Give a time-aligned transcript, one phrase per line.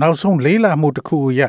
[0.00, 1.42] နောက်ဆုံးလေးလာမှုတစ်ခုအရ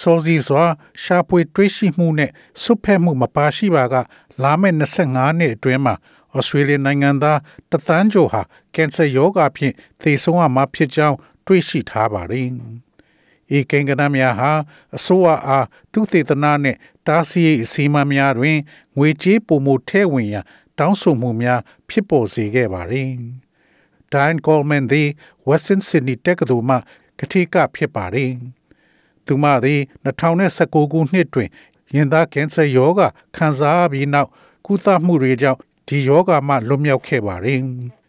[0.00, 0.64] စောစီစွာ
[1.02, 2.30] ရှားပွေတွေးရှိမှုနဲ့
[2.62, 3.94] ဆုတ်ဖက်မှုမပါရှိပါက
[4.42, 5.94] လာမယ့်25နှစ်အတွင်းမှာ
[6.36, 7.38] ဩစတြေးလျနိုင်ငံသား
[7.72, 8.42] တသန်းကျော်ဟာ
[8.74, 12.48] ကင်ဆာရောဂါဖြင့်သေဆုံးရမှာဖြစ်ကြောင်းတွေးရှိထားပါတယ်။
[13.56, 14.52] ဤကိန်းဂဏများဟာ
[14.96, 18.58] အစိုးရအားသူသေသနာနှင့်တားဆီးအစီအမံများတွင်
[18.98, 20.44] ငွေကြေးပုံမှုထဲဝင်ရန်
[20.78, 23.10] တောင်းဆိုမှုများဖြစ်ပေါ်စေခဲ့ပါတယ်။
[24.12, 25.08] Diane Coleman သည်
[25.48, 26.76] Western Sydney တက္ကသိုလ်မှ
[27.20, 28.32] ကတိကဖြစ်ပါတယ်။
[29.26, 31.48] သူမသည်2019ခုနှစ်တွင်
[31.94, 34.28] ရင်သားကင်ဆာရောဂါခံစားပြီးနောက်
[34.66, 37.60] ကုသမှုတွေကြောင့်ဒီရောဂါမှလွတ်မြောက်ခဲ့ပါတယ်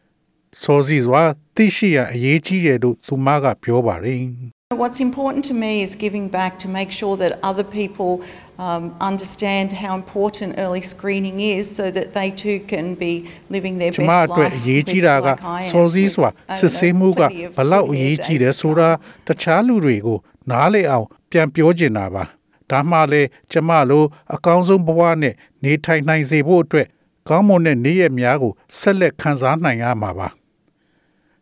[0.61, 1.23] ။စောစီစွာ
[1.55, 4.23] သိရှိရအရေးကြီးတယ်လို့သူမကပြောပါတယ်။
[4.75, 8.23] What's important to me is giving back to make sure that other people
[8.57, 13.13] um, understand how important early screening is so that they too can be
[13.49, 14.25] living their ကျ best မ life.
[14.27, 17.93] အတွက်အရေးကြီးတာက like I am စောစည်းစွာ with, I စစ် don't ဆေး know, မှုက plenty of ဘလောက်အ
[17.93, 19.25] their ရေးကြီးတယ် days to ဆိုတာ come.
[19.27, 20.17] တခြားလူတွေကို
[20.51, 22.23] နားလည်အောင်ပြန်ပြောချင်တာပါ
[22.69, 24.03] ဒါမှလည်းကျမလို
[24.35, 25.33] အကောင်းဆုံးဘဝနဲ့
[25.63, 26.87] နေထိုင်နိုင်စေဖို့အတွက်
[27.29, 30.27] ကောင်းမွန်တဲ့နေ့ရက်များကိုဆက်လက်ခံစားနိုင်ရမှာပါ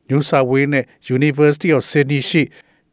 [0.09, 0.85] New South Wales နဲ့
[1.17, 2.43] University of Sydney ရှိ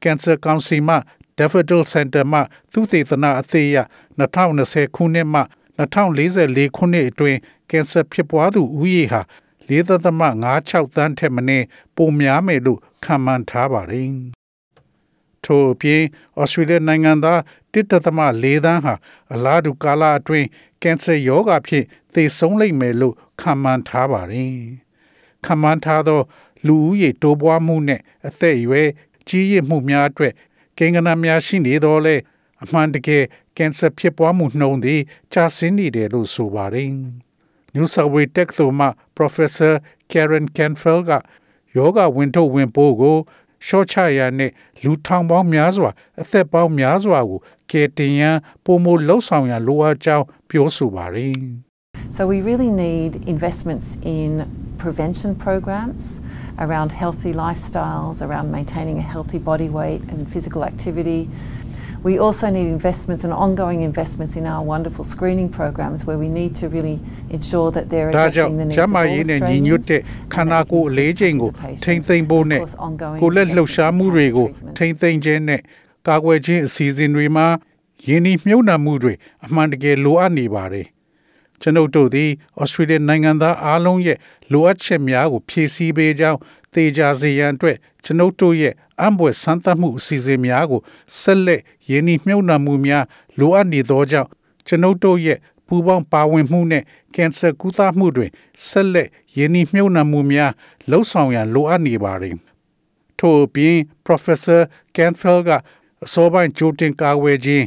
[0.03, 0.97] Cancer Council မှ
[1.39, 2.41] Daffodil Center မှ
[2.73, 3.79] သုတေသနအသေးအရ
[4.19, 5.41] 2020ခုနှစ်မှ
[5.79, 7.39] 2044ခုနှစ်အတွင်း
[7.71, 9.23] ကင်ဆာဖြစ်ပွားသူဦးရေဟာ
[9.69, 11.67] 4.56တန်းထက်မနည်း
[11.97, 14.11] ပိုများမယ်လို့ခန့်မှန်းထားပါတယ်။
[15.45, 16.03] ထို့အပြင်
[16.41, 17.41] ဩစတြေးလျနိုင်ငံသား
[17.73, 18.95] 1.4တန်းဟာ
[19.33, 20.47] အလားတူကာလအတွင်း
[20.83, 21.85] ကင်ဆာရောဂါဖြင့်
[22.15, 24.55] သေဆုံးလိမ့်မယ်လို့ခန့်မှန်းထားပါတယ်။
[25.45, 26.21] ခန့်မှန်းထားသော
[26.67, 28.89] လူဦးရေတိုးပွားမှုနဲ့အသက်အရွယ်
[29.29, 30.33] ကြီးရင့်မှုများအတွက်
[30.79, 32.17] ကိန်းဂဏန်းများရှိနေတော့လေ
[32.63, 33.25] အမှန်တကယ်
[33.57, 35.01] ကင်ဆာဖြစ်ပွားမှုနှုန်းသည်
[35.33, 36.91] ကျဆင်းနေတယ်လို့ဆိုပါတယ်။
[37.75, 39.75] New South Wales တက္ကသိုလ်မှ Professor
[40.11, 41.11] Karen Canfield က
[41.77, 43.17] ယောဂဝင်ထုတ်ဝင်ပိုးကို
[43.67, 44.51] ရှော့ချရနဲ့
[44.83, 51.35] လူထောင်ပေါင်းများစွာ အသက်ပေါင်းများစွာကိုကယ်တင်ရန်ပုံမလှုပ်ဆောင်ရန်လိုအပ်ကြောင်းပြောဆိုပါတယ်။
[52.17, 54.31] So we really need investments in
[54.78, 56.22] prevention programs
[56.58, 61.30] around healthy lifestyles, around maintaining a healthy body weight and physical activity.
[62.04, 66.56] We also need investments and ongoing investments in our wonderful screening programs where we need
[66.56, 70.34] to really ensure that they're ဒါကြောင့် addressing the needs ကျ of န်းမာ all ရေးနဲ့ညီညွတ်တဲ့ Australians
[70.34, 71.50] ခန္ဓာကိုယ်အလေးချိန်ကို
[71.86, 72.62] ထိမ့်သိမ့်ဖို့နဲ့
[73.22, 74.48] ကိုယ်လက်လှုပ်ရှားမှုတွေကို
[74.78, 75.62] ထိမ့်သိမ့်ခြင်းနဲ့
[76.08, 77.48] ကာကွယ်ခြင်းအစီအစဉ်တွေမှာ
[78.08, 79.14] ယင်းဤမြုပ်နှံမှုတွေ
[79.46, 80.86] အမှန်တကယ်လိုအပ်နေပါတယ်
[81.63, 82.31] ကျွန်ုပ်တို့သည်
[82.61, 84.19] ဩစတြေးလျနိုင်ငံသားအားလုံးရဲ့
[84.53, 86.39] လိုအပ်ချက်များကိုဖြည့်ဆည်းပေးကြောင်း
[86.73, 90.81] သေချာစေရန်အတွက်ကျွန်ုပ်တို့ရဲ့အံ့ဘွယ်ဆန်းသတ်မှုအစီအစဉ်များကို
[91.21, 93.05] ဆက်လက်ယင်းဤမြုပ်နှံမှုများ
[93.39, 94.29] လိုအပ်နေသောကြောင့်
[94.67, 96.83] ကျွန်ုပ်တို့ရဲ့ပူပေါင်းပါဝင်မှုနဲ့
[97.15, 98.31] ကင်ဆာကုသမှုတွင်
[98.67, 100.53] ဆက်လက်ယင်းဤမြုပ်နှံမှုများ
[100.91, 102.37] လှုပ်ဆောင်ရန်လိုအပ်နေပါတယ်
[103.19, 104.61] ထို့အပြင် Professor
[104.97, 105.51] Canfield က
[106.05, 107.65] အစောပိုင်းကြိုတင်ကာကွယ်ခြင်း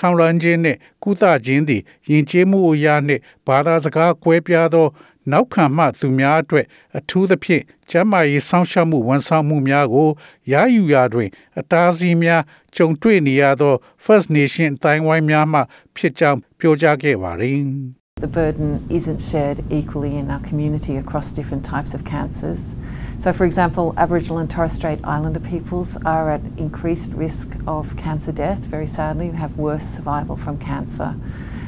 [0.00, 4.86] ထောင်လန်းခြင်းနှင့်ကုသခြင်းသည်ယဉ်ကျေးမှုအရာနှင့်ဘာသာစကားကွဲပြားသော
[5.30, 6.66] နောက်ခံမှသူများအတွက်
[6.98, 10.08] အထူးသဖြင့်ကျန်းမာရေးစောင့်ရှောက်မှုဝန်ဆောင်မှုများကို
[10.52, 11.28] ရယူရာတွင်
[11.58, 12.42] အတားအဆီးများ
[12.76, 13.74] ကြုံတွေ့နေရသော
[14.04, 15.60] First Nation အတိုင်းဝိုင်းများမှ
[15.96, 22.73] ဖြစ်ကြောင်းပြောကြားခဲ့ပါသည် The burden isn't shared equally in our community across different types of cancers.
[23.19, 28.31] So, for example, Aboriginal and Torres Strait Islander peoples are at increased risk of cancer
[28.31, 31.13] death, very sadly, have worse survival from cancer.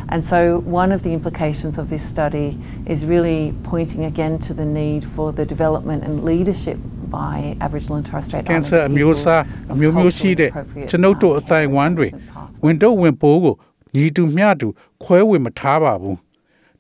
[0.08, 4.66] And so, one of the implications of this study is really pointing again to the
[4.66, 6.78] need for the development and leadership
[7.10, 10.90] by Aboriginal and Torres Strait ကင် Islander ဆာအမျိုး peoples အစား of အမျိုးမျိုးရှိ culturally တဲ့ appropriate,
[10.90, 13.56] ကျွန်ုပ်တို့ um, အတိုင်းဝိုင်းတွေ care management ဝင်တော့ဝင်ပိုးကို
[13.96, 14.68] ညီတူမျှတူ
[15.04, 16.18] ခွဲဝေမထားပါဘူး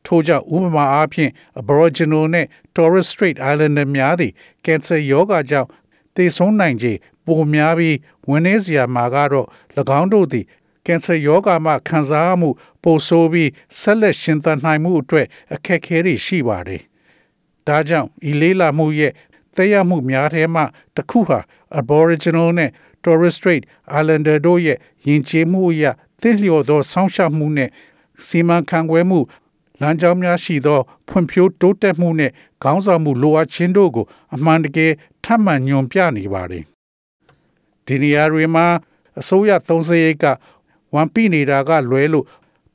[0.06, 4.32] ထို့ကြောင့်ဥပမာအားဖြင့် Aboriginal နဲ့ Torres Strait Islander များသည်
[4.64, 5.68] ကင်ဆာရောဂါကြောင့်
[6.16, 6.92] သေဆုံးနိုင်ခြေ
[7.26, 7.96] ပိုများပြီး
[8.28, 9.46] ဝင်နေစရာမှာကတော့၎
[10.00, 10.46] င်းတို့သည်
[10.86, 12.50] ကင်ဆာရောဂါမှခံစားရမှု
[12.82, 16.82] ပိုဆိုးပြီးဆက်လက်ရှင်သန်နိုင်မှုအတွက်အခက်အခဲတွေရှိပါတယ်။
[17.66, 19.12] ဒါကြောင့်ဤလေးလာမှုရဲ့
[19.56, 20.62] သက်ရောက်မှုများထဲမှ
[20.96, 21.38] တစ်ခုဟာ
[21.80, 22.70] Aboriginal နဲ့
[23.04, 23.62] Torres Strait
[23.98, 25.84] Islander တို့ရဲ့ယဉ်ကျေးမှုအရ
[26.20, 27.70] သင့်လျော်သောစောင့်ရှောက်မှုနဲ့
[28.26, 29.18] စီမံခန့်ခွဲမှု
[29.82, 32.30] လမ်းကြောင်းများရှိသော ဖွံ့ဖြိုးတိုးတက်မှုနဲ့
[32.62, 34.92] ခေါင်းဆောင်မှုလိုအပ်ခြင်းတို့ကို အမှန်တကယ်
[35.24, 36.64] ထပ်မံညွန်ပြနေပါတယ်။
[37.86, 38.66] ဒီနေရာတွေမှာ
[39.20, 40.24] အစိုးရသုံးစရိတ်က
[40.94, 42.26] ဝန်ပိနေတာကလွဲလို့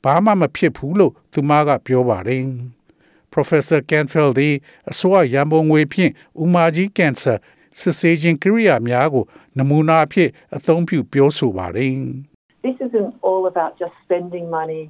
[0.04, 2.42] ဘာမှမဖြစ်ဘူးလို့သူမကပြောပါတယ်။
[3.32, 4.54] Professor Canfield သည်
[4.90, 6.12] အစိုးရရန်ပုံငွေဖြင့်
[6.42, 7.34] ဥမာကြီးကင်ဆာ
[7.78, 9.24] စစ်ဆေးခြင်းကိရိယာများကို
[9.58, 11.92] နမူနာအဖြစ်အသုံးပြုပြောဆိုပါတယ်။
[12.64, 14.82] this isn't all about just spending money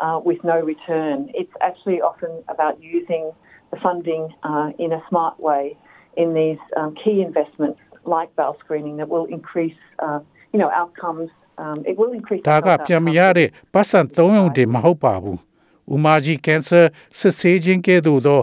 [0.00, 1.30] uh, with no return.
[1.34, 3.32] It's actually often about using
[3.70, 5.76] the funding uh, in a smart way
[6.16, 10.20] in these um, key investments like bowel screening that will increase, uh,
[10.52, 11.30] you know, outcomes.
[11.58, 12.42] Um, it will increase.
[12.50, 13.18] ဒါက health ပြန်မ outcomes.
[13.18, 15.38] ရတဲ့ပတ်စံ၃ရုံတင်မဟုတ်ပါဘူး။
[15.94, 16.80] ဥမာကြီးကင်ဆာ
[17.18, 18.40] စစ်ဆေးခြင်းကဲ့သို့သော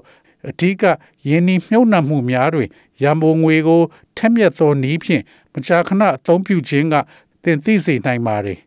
[0.49, 0.83] အဓိက
[1.27, 2.69] ယင်းနှမြုပ်နှံမှုများတွင်
[3.01, 3.81] ရန်ပုံငွေကို
[4.17, 5.23] ထက်မြက်သောနည်းဖြင့်
[5.53, 6.95] မကြာခဏအသုံးပြုခြင်းက
[7.43, 8.59] တင်သိစေနိုင်ပါတယ်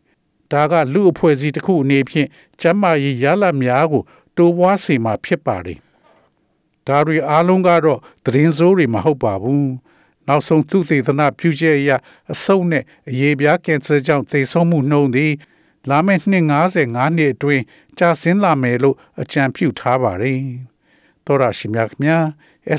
[0.52, 2.28] ဒါကလူအဖွဲ့အစည်းတစ်ခုအနေဖြင့်
[2.60, 4.02] ကျန်းမာရေးရလဒ်များကို
[4.36, 5.78] တိုးပွားစေမှာဖြစ်ပါတယ်။
[6.86, 9.66] ဒါတွေအားလုံးကတော့သတင်းစိုးတွေမဟုတ်ပါဘူး။
[10.28, 11.90] နောက်ဆုံးသူသေသနာပြုချက်အရ
[12.32, 15.32] အဆုတ်နဲ့အရေးပြားကင်ဆာကြောင့်သေဆုံးမှုနှုန်းသည်
[15.90, 17.62] လာမယ့်နှစ်55နှစ်အတွင်း
[17.98, 20.40] ကျဆင်းလာမယ်လို့အကြံပြုထားပါတယ်။
[21.24, 22.24] သောရရှိမြခင်များ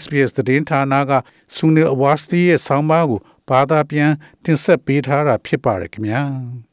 [0.02, 1.12] SBS သတင်းဌာနက
[1.56, 3.20] ဆူနီအဝါစတီရဲ့ဆောင်းပါးကို
[3.50, 4.12] ဘာသာပြန်
[4.44, 6.22] တင်ဆက်ပေးထားတာဖြစ်ပါတယ်ခင်ဗျာ။